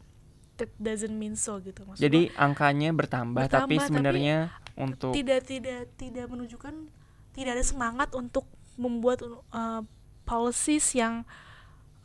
[0.60, 4.38] that doesn't mean so gitu maksud Jadi angkanya bertambah, tapi Bertambah, tapi sebenarnya
[4.76, 6.73] untuk tidak tidak tidak menunjukkan
[7.34, 8.45] tidak ada semangat untuk
[8.78, 9.82] membuat uh,
[10.28, 11.26] policies yang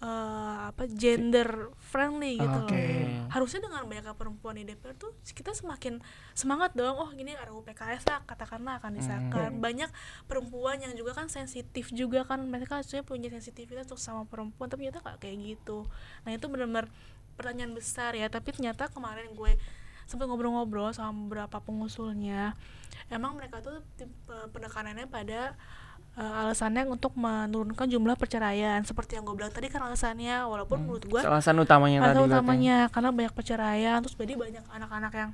[0.03, 2.75] uh, apa gender friendly gitu Oke.
[2.75, 6.05] loh harusnya dengan banyaknya perempuan di DPR tuh kita semakin
[6.37, 7.01] semangat dong.
[7.01, 9.57] Oh gini RUU PKS lah katakanlah akan disahkan.
[9.57, 9.65] Hmm.
[9.65, 9.89] banyak
[10.29, 12.45] perempuan yang juga kan sensitif juga kan.
[12.45, 15.89] Mereka harusnya punya sensitivitas untuk sama perempuan tapi ternyata nggak kayak gitu.
[16.29, 16.93] Nah itu benar-benar
[17.41, 18.29] pertanyaan besar ya.
[18.29, 19.57] Tapi ternyata kemarin gue
[20.05, 22.53] sempat ngobrol-ngobrol sama beberapa pengusulnya.
[23.09, 23.81] Emang mereka tuh
[24.53, 25.57] penekanannya pada
[26.15, 28.81] uh, alasannya untuk menurunkan jumlah perceraian.
[28.83, 32.77] Seperti yang gue bilang tadi kan alasannya walaupun menurut gue alasan utamanya tadi Alasan utamanya
[32.89, 35.31] karena banyak perceraian terus jadi banyak anak-anak yang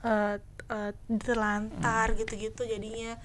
[0.00, 0.36] eh
[0.68, 3.16] eh, terlantar gitu-gitu jadinya.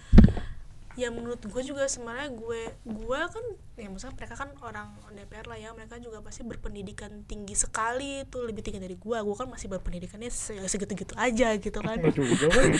[0.94, 3.42] Ya menurut gue juga sebenarnya gue gue kan
[3.74, 8.38] ya maksudnya mereka kan orang DPR lah ya mereka juga pasti berpendidikan tinggi sekali itu
[8.40, 11.98] lebih tinggi dari gue gue kan masih berpendidikannya se- segitu-gitu aja gitu kan.
[12.46, 12.78] Kan.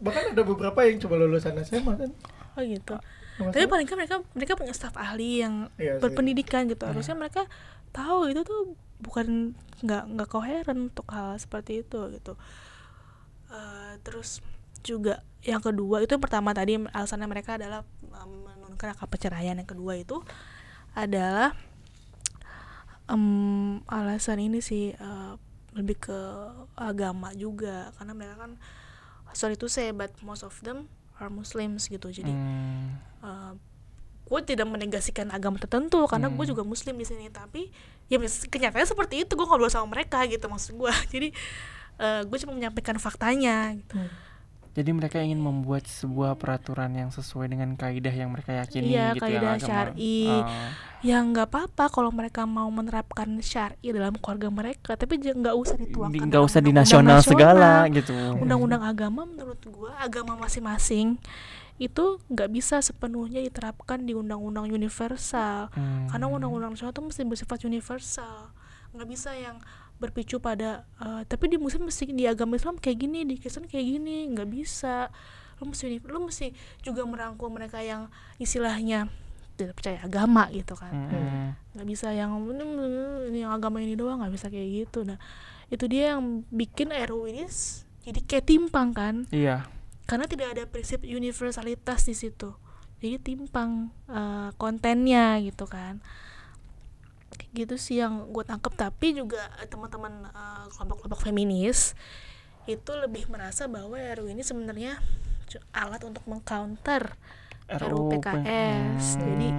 [0.00, 2.10] bahkan ada beberapa yang cuma lulusan SMA kan.
[2.56, 2.94] oh gitu.
[3.36, 3.72] Nggak tapi masalah.
[3.72, 6.84] paling kan mereka mereka punya staf ahli yang Iya berpendidikan gitu.
[6.84, 7.44] Harusnya mereka
[7.92, 9.52] tahu itu tuh bukan
[9.84, 12.32] nggak nggak koheren untuk hal seperti itu gitu.
[13.52, 14.40] Eh, terus
[14.82, 17.86] juga yang kedua itu yang pertama tadi alasannya mereka adalah
[18.22, 20.18] um, menurunkan angka perceraian yang kedua itu
[20.96, 21.54] adalah
[23.06, 25.32] em, alasan ini sih eh,
[25.76, 26.18] lebih ke
[26.74, 27.92] agama juga.
[28.00, 28.52] Karena mereka kan
[29.32, 30.86] sorry to say but most of them
[31.16, 32.06] are Muslims gitu.
[32.06, 33.00] Jadi Hmm.
[33.20, 33.52] uh,
[34.26, 36.52] gue tidak menegasikan agama tertentu karena gue Hmm.
[36.52, 37.26] juga muslim di sini.
[37.26, 37.70] Tapi
[38.06, 41.28] ya kenyataannya seperti itu gue ngobrol sama mereka gitu maksud gue jadi
[41.98, 43.98] uh, gue cuma menyampaikan faktanya gitu
[44.76, 49.24] Jadi mereka ingin membuat sebuah peraturan yang sesuai dengan kaidah yang mereka yakini Iya, gitu
[49.24, 50.28] kaidah ya syar'i.
[50.28, 50.44] Oh.
[51.02, 55.76] ya nggak apa-apa kalau mereka mau menerapkan syari dalam keluarga mereka tapi jangan nggak usah
[55.76, 57.94] Di- dituangkan nggak usah di undang-undang nasional segala nasional.
[57.94, 58.16] gitu.
[58.38, 61.16] undang-undang agama menurut gue agama masing-masing
[61.76, 66.08] itu nggak bisa sepenuhnya diterapkan di undang-undang universal Hmm.
[66.08, 68.50] karena undang-undang nasional itu mesti bersifat universal
[68.90, 69.56] nggak bisa yang
[69.96, 73.86] berpicu pada eh, tapi di muslim mesti di agama Islam kayak gini di Kristen kayak
[73.86, 75.08] gini nggak bisa.
[75.60, 76.52] Lu mesti lu mesti
[76.84, 79.08] juga merangkul mereka yang istilahnya
[79.56, 80.92] tidak percaya agama gitu kan.
[80.92, 81.48] Mm.
[81.72, 82.36] nggak bisa yang
[83.32, 85.08] ini yang agama ini doang nggak bisa kayak gitu.
[85.08, 85.16] Nah
[85.72, 87.48] itu dia yang bikin RUU ini
[88.04, 89.24] jadi kayak timpang kan.
[89.32, 89.66] Iya.
[90.06, 92.54] karena tidak ada prinsip universalitas di situ.
[93.02, 95.98] Jadi timpang eh, kontennya gitu kan
[97.34, 101.98] Kayak gitu sih yang gue tangkep tapi juga eh, teman-teman eh, kelompok-kelompok feminis
[102.66, 104.98] itu lebih merasa bahwa RUU ini sebenarnya
[105.70, 107.14] alat untuk mengcounter
[107.70, 109.18] RUU PKS.
[109.18, 109.50] Jadi.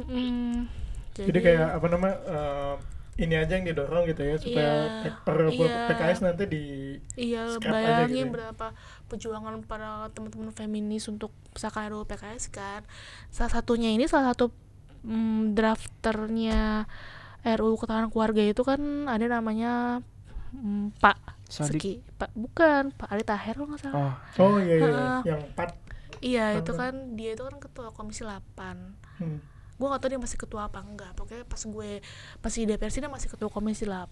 [0.00, 0.68] Mm-mm.
[1.12, 2.74] Jadi, kayak apa nama eh,
[3.20, 4.72] ini aja yang didorong gitu ya supaya
[5.04, 5.84] Iya, per iya.
[5.92, 6.64] PKS nanti di
[7.12, 8.32] Iya, bayangin gitu ya.
[8.32, 8.66] berapa
[9.12, 12.80] perjuangan para teman-teman feminis untuk misalkan RUU PKS kan.
[13.28, 14.48] Salah satunya ini salah satu
[15.02, 16.86] mm, drafternya
[17.42, 19.98] RUU Ketahanan Keluarga itu kan ada namanya
[20.52, 21.82] mm, Pak Sodik.
[21.82, 24.16] Seki, Pak bukan Pak Ali Taher kalau nggak salah.
[24.38, 25.18] Oh, Oh iya iya Heeh.
[25.28, 25.74] yang part
[26.22, 26.86] Iya, itu Apa?
[26.86, 28.38] kan dia itu kan ketua Komisi 8.
[29.18, 29.38] hmm.
[29.72, 31.90] gue gak tau dia masih ketua apa enggak pokoknya pas gue
[32.38, 34.06] pas di DPR sih dia masih ketua komisi 8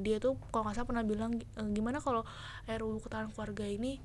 [0.00, 2.24] dia tuh kalau nggak salah pernah bilang "E, gimana kalau
[2.64, 4.00] RUU ketahanan keluarga ini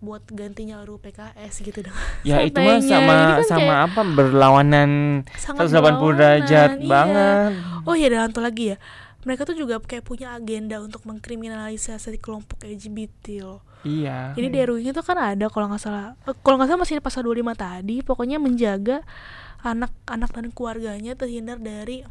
[0.00, 1.96] buat gantinya RUU PKS gitu dong.
[2.28, 4.00] Ya itu mah sama kan sama apa?
[4.00, 4.90] Berlawanan
[5.36, 6.88] sangat 180 berlawanan, derajat iya.
[6.88, 7.52] banget.
[7.84, 8.76] oh iya dan satu lagi ya.
[9.20, 13.60] Mereka tuh juga kayak punya agenda untuk mengkriminalisasi kelompok LGBT loh.
[13.84, 14.32] Iya.
[14.36, 17.04] Jadi di RUU itu kan ada kalau nggak salah, eh, kalau nggak salah masih di
[17.04, 19.04] pasal 25 tadi, pokoknya menjaga
[19.60, 22.04] anak-anak dan keluarganya terhindar dari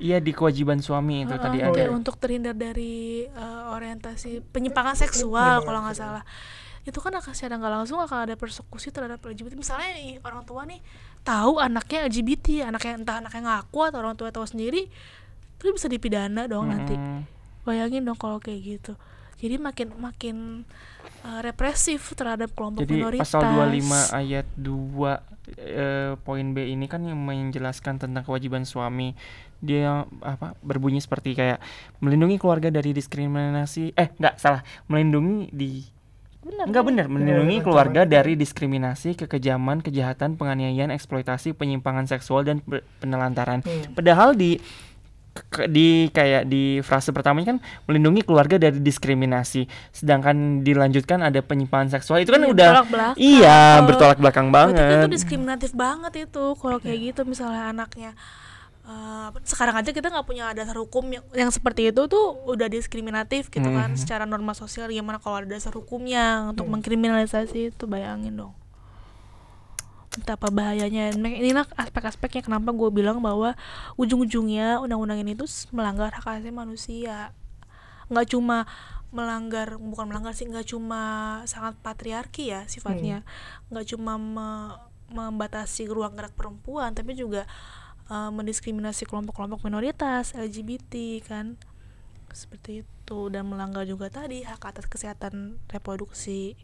[0.00, 1.92] Iya di kewajiban suami itu Heeh, tadi Oh, ada.
[1.92, 6.24] untuk terhindar dari eh, orientasi penyimpangan seksual kalau nggak salah.
[6.24, 10.64] itu kan akan secara nggak langsung akan ada persekusi terhadap LGBT misalnya nih, orang tua
[10.64, 10.80] nih
[11.20, 14.88] tahu anaknya LGBT anaknya entah anaknya ngaku atau orang tua tahu sendiri
[15.60, 16.96] terus bisa dipidana dong nanti.
[16.96, 17.22] Mm.
[17.60, 18.96] bayangin dong kalau kayak gitu.
[19.40, 20.36] Jadi makin makin
[21.24, 23.28] eh, represif terhadap kelompok Jadi minoritas.
[23.28, 29.12] pasal 25 ayat 2 eh, poin B ini kan yang menjelaskan tentang kewajiban suami.
[29.60, 31.60] Dia apa berbunyi seperti kayak
[32.00, 35.84] melindungi keluarga dari diskriminasi eh enggak salah, melindungi di
[36.50, 38.12] benar Enggak benar, melindungi Iya, keluarga ancaman.
[38.12, 43.60] dari diskriminasi, kekejaman, kejahatan, penganiayaan, eksploitasi, penyimpangan seksual dan pe- penelantaran.
[43.60, 43.92] Hmm.
[43.92, 44.58] Padahal di
[45.64, 52.18] di kayak di frase pertamanya kan melindungi keluarga dari diskriminasi, sedangkan dilanjutkan ada penyimpangan seksual
[52.18, 53.14] itu kan Iya, udah bertolak belakang.
[53.16, 54.90] iya bertolak belakang kan banget.
[54.98, 58.12] itu diskriminatif banget itu kalau kayak gitu misalnya anaknya
[58.90, 63.46] eh, sekarang aja kita nggak punya dasar hukum yang, yang seperti itu tuh udah diskriminatif
[63.46, 63.94] gitu kan.
[63.94, 63.96] Mhm.
[63.96, 66.74] secara norma sosial gimana kalau ada dasar hukumnya untuk Hmm.
[66.74, 67.84] mengkriminalisasi itu?
[67.86, 68.54] Bayangin dong.
[70.10, 71.14] Betapa bahayanya.
[71.14, 73.54] Inilah aspek-aspeknya kenapa gue bilang bahwa
[73.94, 77.30] ujung-ujungnya undang-undang ini tuh melanggar hak asasi manusia.
[78.10, 78.66] Nggak cuma
[79.10, 81.02] melanggar bukan melanggar sih nggak cuma
[81.44, 83.22] sangat patriarki ya sifatnya.
[83.70, 84.76] Nggak cuma me-
[85.10, 87.42] membatasi ruang gerak perempuan tapi juga
[88.10, 91.54] eh, mendiskriminasi kelompok-kelompok minoritas LGBT kan?
[92.30, 93.18] Seperti itu.
[93.30, 96.54] Dan melanggar juga tadi hak atas kesehatan reproduksi.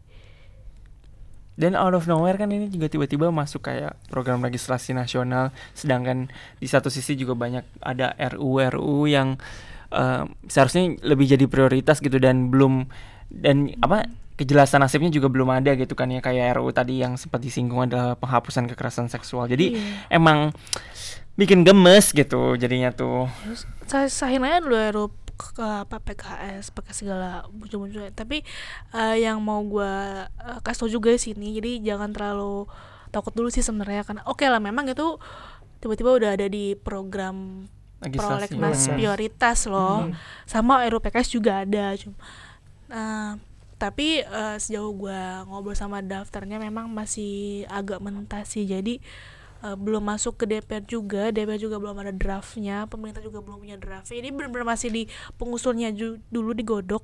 [1.57, 6.29] Dan out of nowhere kan ini juga tiba-tiba masuk kayak program legislasi nasional, sedangkan
[6.61, 9.41] di satu sisi juga banyak ada RU-RU yang
[9.89, 12.85] eh, seharusnya lebih jadi prioritas gitu dan belum
[13.33, 14.05] dan apa
[14.37, 16.21] kejelasan nasibnya juga belum ada gitu kan ya.
[16.21, 19.49] Kayak RU tadi yang sempat disinggung adalah penghapusan kekerasan seksual.
[19.49, 20.13] Jadi Iya.
[20.13, 20.53] emang
[21.37, 23.29] bikin gemes gitu jadinya tuh.
[23.45, 28.41] Terus saya sahin aja dulu ya Rup, ke, apa PKS pakai segala muncul-muncul tapi
[28.91, 32.65] eh, yang mau gua eh, kasih tau juga di sini jadi jangan terlalu
[33.13, 35.21] takut dulu sih sebenarnya karena oke lah memang itu
[35.77, 37.69] tiba-tiba udah ada di program
[38.01, 38.97] prolegnas Hmm.
[38.97, 40.13] prioritas loh Hmm.
[40.45, 42.17] sama RUU PKS juga ada cuma
[42.87, 43.35] Nah,
[43.77, 48.97] tapi eh, sejauh gua ngobrol sama daftarnya memang masih agak mentah sih jadi
[49.63, 53.77] eh, belum masuk ke DPR juga DPR juga belum ada draftnya pemerintah juga belum punya
[53.77, 55.03] draftnya ini benar-benar masih di
[55.35, 57.03] pengusulnya ju- dulu digodok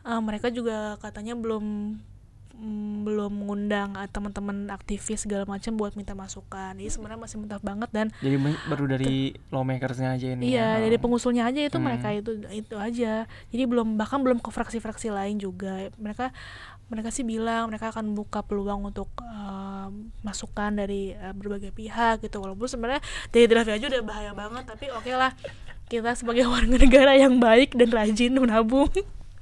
[0.00, 1.92] Eh, mereka juga katanya belum
[2.56, 7.60] mm, belum mengundang eh, teman-teman aktivis segala macam buat minta masukan ini sebenarnya masih mentah
[7.60, 10.56] banget dan Jadi baru dari lawmakersnya aja ini.
[10.56, 10.88] Iya, ya.
[10.88, 11.84] dari pengusulnya aja itu Hmm.
[11.84, 13.28] mereka itu itu aja.
[13.52, 15.92] Jadi belum bahkan belum ke fraksi-fraksi lain juga.
[16.00, 16.32] Mereka
[16.90, 19.88] mereka sih bilang mereka akan buka peluang untuk eh,
[20.26, 22.42] masukan dari eh, berbagai pihak gitu.
[22.42, 25.32] Walaupun sebenarnya dari draft aja udah bahaya banget, tapi oke lah
[25.86, 28.90] kita sebagai warga negara yang baik dan rajin menabung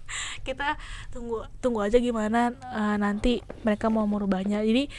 [0.49, 0.81] kita
[1.13, 4.61] tunggu tunggu aja gimana eh, nanti mereka mau merubahnya.
[4.61, 4.93] Jadi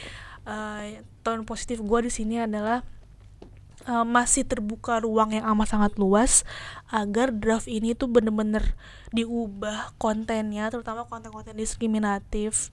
[0.46, 2.82] eh, tone positif gue di sini adalah
[3.84, 6.42] uh, masih terbuka ruang yang amat sangat luas
[6.86, 8.74] agar draft ini tuh bener-bener
[9.10, 12.68] diubah kontennya terutama konten-konten diskriminatif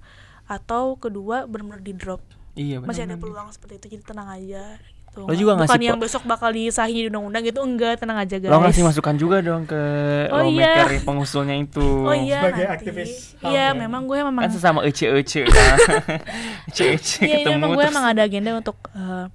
[0.46, 2.20] atau kedua bener-bener di drop
[2.54, 2.90] Iya benar.
[2.90, 6.24] masih ada peluang seperti itu jadi tenang aja gitu Lo juga bukan ngasih yang besok
[6.24, 9.82] bakal disahin di undang-undang gitu enggak tenang aja guys Lo ngasih masukan juga dong ke
[10.28, 10.74] Oh, iya.
[10.78, 11.82] lawmaker pengusulnya itu.
[11.82, 13.78] oh iya Sebagai nanti aktivis iya ya.
[13.78, 15.78] memang gue memang Kan sesama ece-ece kan.
[16.70, 17.94] Ece-ece Iya, ini ketemu emang gue terus.
[17.94, 19.26] emang ada agenda untuk eh,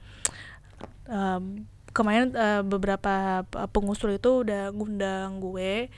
[1.12, 1.44] em,
[1.88, 3.12] kemarin eh, beberapa
[3.44, 5.92] p- pengusul itu udah ngundang gue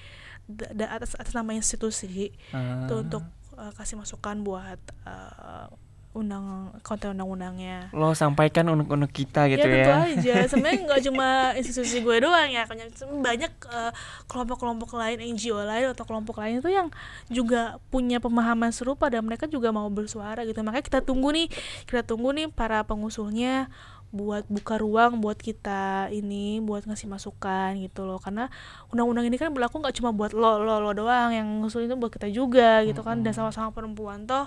[0.44, 2.82] da- atas atas nama institusi Ah.
[2.82, 3.22] itu untuk
[3.54, 5.66] eh, kasih masukan buat eh,
[6.12, 6.46] undang
[6.80, 7.90] konten undang-undangnya.
[7.90, 9.98] lo sampaikan unek-unek kita gitu ya tentu ya.
[10.14, 12.78] aja sebenarnya nggak cuma institusi gue doang ya kan
[13.20, 13.92] banyak eh,
[14.24, 16.86] kelompok-kelompok lain NGO lain atau kelompok lain itu yang
[17.28, 21.46] juga punya pemahaman serupa dan mereka juga mau bersuara gitu makanya kita tunggu nih
[21.82, 23.66] kita tunggu nih para pengusulnya
[24.14, 28.22] buat buka ruang buat kita ini buat ngasih masukan gitu loh.
[28.22, 28.46] Karena
[28.94, 32.14] undang-undang ini kan berlaku nggak cuma buat lo lo lo doang yang ngusul itu buat
[32.14, 33.26] kita juga gitu kan.
[33.26, 34.46] Dan sama-sama perempuan toh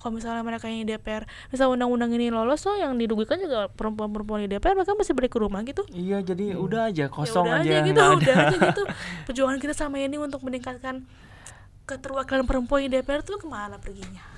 [0.00, 4.48] kalau misalnya mereka yang di DPR misal undang-undang ini lolos tuh yang dirugikan juga perempuan-perempuan
[4.48, 5.84] di DPR mereka masih balik ke rumah gitu.
[5.92, 7.84] Iya, jadi udah aja ya kosong udah aja.
[7.84, 8.82] gitu nggak udah aja gitu.
[9.28, 11.04] Perjuangan kita sama ini untuk meningkatkan
[11.84, 14.29] keterwakilan perempuan di DPR tuh ke mana perginya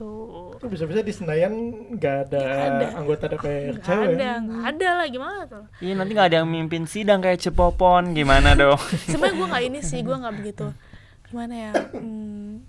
[0.00, 1.52] tuh Kok bisa-bisa di Senayan
[1.92, 2.86] nggak ada, Nggak ada.
[2.96, 6.48] anggota DPR nggak cewek ada nggak ada lah gimana tuh Iya, nanti nggak ada yang
[6.48, 8.80] mimpin sidang kayak Cepopon gimana dong?
[9.12, 10.66] sebenarnya gue nggak ini sih gue nggak begitu
[11.28, 12.64] gimana ya hmm,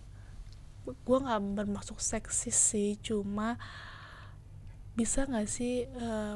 [0.83, 3.55] gue nggak bermaksud seksis sih cuma
[4.91, 6.35] bisa nggak sih eh,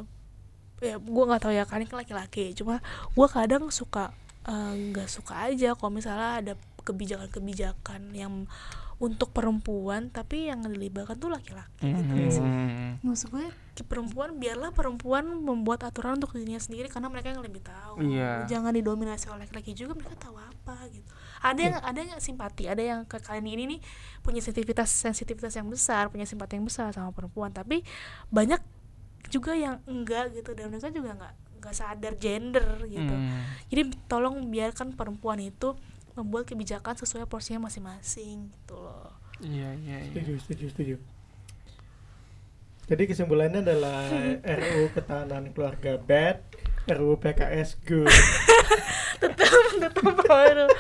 [0.80, 2.80] ya gue nggak tahu ya kan ini kan laki-laki cuma
[3.12, 8.46] gue kadang suka eh, nggak suka aja kalau misalnya ada kebijakan-kebijakan yang
[8.98, 12.40] untuk perempuan tapi yang dilibatkan tuh laki-laki gitu nggak sih?
[12.40, 12.96] Hmm.
[13.02, 17.60] maksud gue ke perempuan biarlah perempuan membuat aturan untuk dirinya sendiri karena mereka yang lebih
[17.60, 18.48] tahu Iya.
[18.48, 22.80] jangan didominasi oleh laki-laki juga mereka tahu apa gitu ada yang ada yang simpati ada
[22.80, 23.80] yang ke kalian ini nih
[24.20, 27.84] punya sensitivitas sensitivitas yang besar punya simpati yang besar sama perempuan tapi
[28.30, 28.64] banyak
[29.26, 33.42] juga yang enggak gitu dan mereka juga nggak nggak sadar gender gitu Hmm.
[33.68, 35.74] jadi tolong biarkan perempuan itu
[36.16, 40.12] membuat kebijakan sesuai porsinya masing-masing gitu loh Iya, iya, iya.
[40.16, 40.96] setuju setuju setuju
[42.86, 44.08] jadi kesimpulannya adalah
[44.62, 46.40] RUU ketahanan keluarga bad
[46.88, 48.08] RUU PKS good
[49.22, 50.68] tetap tetap baru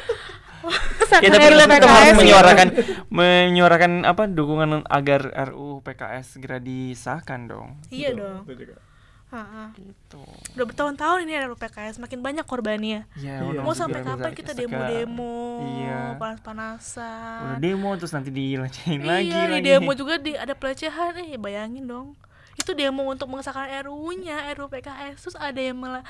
[1.05, 2.15] Kita harus PKS.
[2.17, 2.67] menyuarakan
[3.07, 7.69] menyuarakan apa dukungan agar RUU PKS segera disahkan dong.
[7.87, 8.77] iya Betul, dong betul juga.
[9.25, 9.73] Ha-ha.
[9.73, 10.21] Gitu.
[10.53, 13.09] udah bertahun-tahun ini ada PKS makin banyak korbannya.
[13.15, 13.49] Iya, Iya.
[13.51, 15.35] udah mau sampai kapan kita demo-demo?
[15.75, 15.97] Iya.
[16.13, 21.17] Udah panas-panasan demo terus nanti dilecehin lagi iya di demo juga di ada pelecehan.
[21.19, 22.07] Eh bayangin dong.
[22.55, 26.05] Itu demo untuk mengesahkan RUU-nya RUU PKS terus ada yang mele-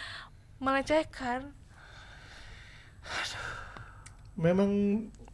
[0.57, 1.49] melecehkan.
[4.35, 4.69] Memang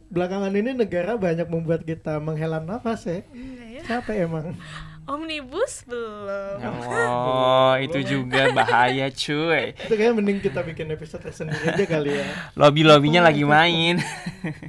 [0.06, 3.20] belakangan ini negara banyak membuat kita menghela nafas ya.
[3.28, 3.82] Iya ya.
[3.82, 4.54] capek emang
[5.06, 9.74] omnibus belum Allah, itu juga bahaya cuy.
[9.86, 13.98] itu kayak mending kita bikin episode tersendiri aja kali ya Lobby-lobbynya lagi main.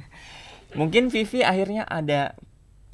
[0.78, 2.34] Mungkin Vivi akhirnya ada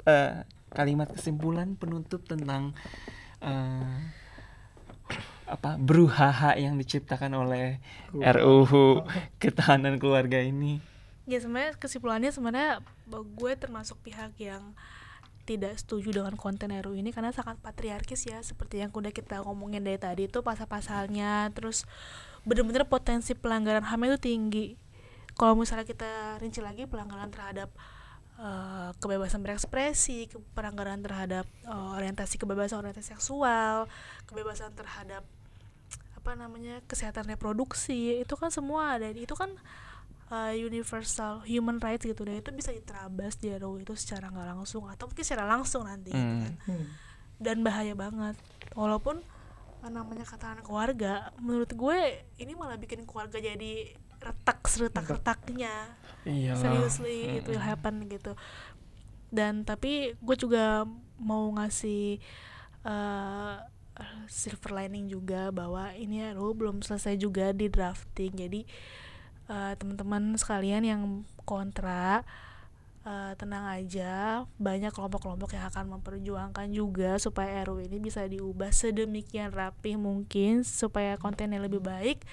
[0.05, 2.77] eh, kalimat kesimpulan penutup tentang
[3.41, 3.97] eh,
[5.51, 7.81] apa bruhaha yang diciptakan oleh
[8.15, 9.03] RUU
[9.41, 10.79] ketahanan keluarga ini.
[11.29, 12.73] ya sebenarnya kesimpulannya sebenarnya
[13.07, 14.73] bahwa gue termasuk pihak yang
[15.43, 18.39] tidak setuju dengan konten RUU ini karena sangat patriarkis ya.
[18.41, 21.89] Seperti yang udah kita ngomongin dari tadi itu pasal-pasalnya terus
[22.47, 24.67] bener-bener potensi pelanggaran HAM itu tinggi.
[25.37, 27.69] Kalau misalnya kita rinci lagi pelanggaran terhadap
[28.41, 33.85] eh, kebebasan berekspresi pelanggaran terhadap eh, orientasi kebebasan orientasi seksual
[34.25, 35.23] kebebasan terhadap
[36.21, 39.57] apa namanya kesehatan reproduksi itu kan semua ada itu kan
[40.31, 44.87] uh, universal human rights gitu dan itu bisa diterabas di RUU itu secara nggak langsung
[44.87, 46.41] atau mungkin secara langsung nanti gitu Hmm.
[46.41, 46.85] kan Hmm.
[47.37, 48.39] dan bahaya banget
[48.71, 49.19] walaupun
[49.81, 51.99] namanya katakan keluarga menurut gue
[52.37, 55.73] ini malah bikin keluarga jadi retak seretak retaknya
[56.21, 56.53] Iya.
[56.53, 58.37] seriously it will happen gitu
[59.27, 60.85] dan tapi gue juga
[61.17, 62.21] mau ngasih
[62.85, 63.57] uh,
[64.25, 68.61] silver lining juga bahwa ini RUU belum selesai juga di drafting jadi
[69.51, 71.01] uh, teman-teman sekalian yang
[71.43, 72.23] kontra
[73.03, 79.51] uh, tenang aja banyak kelompok-kelompok yang akan memperjuangkan juga supaya RUU ini bisa diubah sedemikian
[79.51, 82.23] rapi mungkin supaya kontennya lebih baik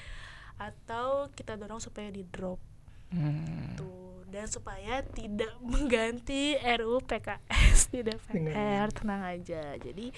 [0.58, 2.62] atau kita dorong supaya di drop.
[3.08, 3.72] Hmm.
[3.72, 9.72] tuh dan supaya tidak mengganti RUU PKS di DPR tenang aja.
[9.80, 10.12] Jadi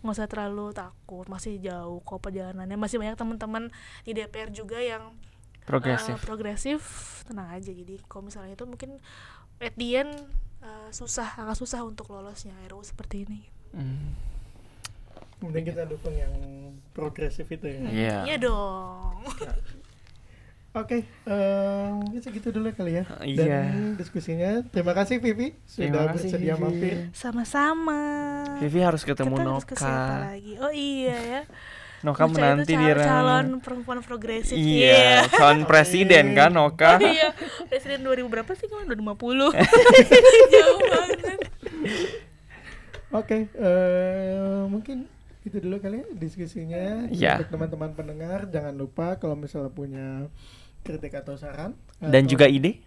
[0.00, 2.80] nggak usah terlalu takut masih jauh kok perjalanannya.
[2.80, 3.68] Masih banyak teman-teman
[4.08, 5.12] di DPR juga yang
[5.62, 6.14] Progresif.
[6.14, 6.80] eh, progresif
[7.24, 8.98] tenang aja jadi kalau misalnya itu mungkin
[9.58, 10.12] at the end
[10.60, 13.40] eh, susah agak susah untuk lolosnya RUU seperti ini
[13.70, 14.12] Hmm.
[15.40, 16.34] Mending kita dukung yang
[16.90, 17.78] progresif itu ya.
[17.80, 18.16] Iya.
[18.26, 19.22] Iya dong.
[20.70, 23.04] Oke, eh, mungkin segitu dulu kali ya.
[23.20, 23.46] Iya.
[23.70, 24.62] Dan diskusinya.
[24.66, 26.62] Terima kasih Vivi sudah Terima kasih, bersedia Vivi.
[26.62, 26.94] mampir.
[27.10, 28.02] Sama-sama.
[28.58, 30.18] Vivi harus ketemu Kita harus ke siapa Noka.
[30.28, 30.52] lagi?
[30.58, 31.42] Oh iya ya.
[32.00, 34.56] Noka itu menanti di rang- calon perempuan progresif.
[34.56, 36.96] Iya, calon presiden kan Noka.
[37.04, 37.36] iya,
[37.68, 38.88] presiden 2000 berapa sih kan?
[38.88, 39.52] 2050.
[40.56, 41.38] Jauh banget.
[43.10, 45.04] Oke, eh, mungkin
[45.44, 47.10] itu dulu kali ya diskusinya.
[47.12, 47.44] Iya.
[47.44, 50.28] Untuk teman-teman pendengar, jangan lupa kalau misalnya punya
[50.80, 52.80] kritik atau saran Dan atau juga ide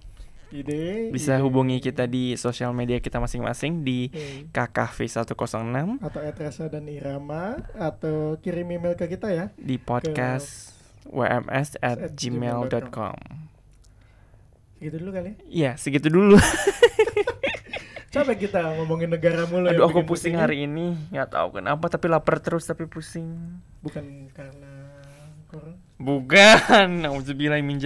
[0.54, 4.54] ide bisa ide- hubungi kita di sosial media kita masing-masing di Oke.
[4.54, 9.46] KKV106 atau Etresa dan Irama atau kirim email ke kita ya.
[9.58, 10.72] di podcast
[11.10, 13.18] wms at gmail.com.
[14.80, 15.36] Gitu dulu kali.
[15.48, 16.36] Iya, segitu dulu.
[18.14, 19.66] Capek kita ngomongin negara mulu.
[19.72, 20.94] Aduh, yang aku pusing hari ini.
[21.10, 23.58] Nggak tahu kenapa, tapi lapar terus, tapi pusing.
[23.82, 24.72] Bukan karena.
[25.98, 27.80] Bukan, Nauzubillah min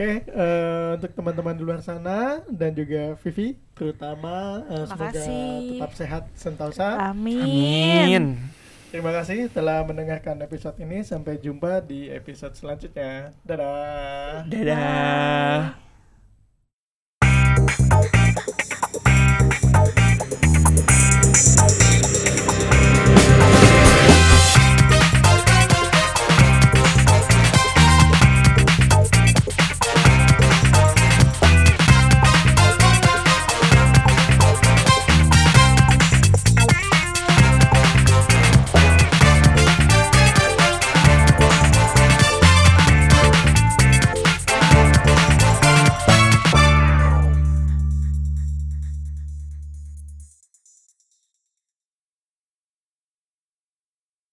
[0.00, 6.24] Oke, eh, untuk teman-teman di luar sana dan juga Vivi, terutama eh, semoga tetap sehat
[6.32, 7.12] sentosa.
[7.12, 7.44] Amin.
[7.44, 8.24] Amin.
[8.88, 11.04] Terima kasih telah mendengarkan episode ini.
[11.04, 13.36] Sampai jumpa di episode selanjutnya.
[13.44, 14.48] Dadah.
[14.48, 15.89] Dadah.